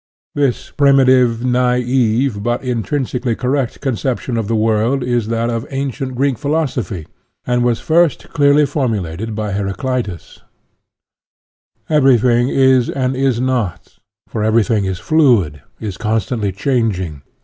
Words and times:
This 0.33 0.71
primitive, 0.71 1.45
na'ive, 1.45 2.41
but 2.41 2.63
intrinsically 2.63 3.35
correct 3.35 3.81
conception 3.81 4.35
of 4.35 4.47
the 4.47 4.55
world 4.55 5.03
is 5.03 5.27
that 5.27 5.51
of 5.51 5.67
ancient 5.69 6.15
Greek 6.15 6.39
phi 6.39 6.49
losophy, 6.49 7.05
and 7.45 7.63
was 7.63 7.79
first 7.79 8.27
clearly 8.29 8.65
formulated 8.65 9.35
by 9.35 9.51
Heraclitus: 9.51 10.41
everything 11.87 12.49
is 12.49 12.89
and 12.89 13.15
is 13.15 13.39
not, 13.39 13.99
for 14.27 14.43
everything 14.43 14.85
is 14.85 14.97
fluid, 14.97 15.61
is 15.79 15.97
constantly 15.97 16.51
changing 16.51 17.21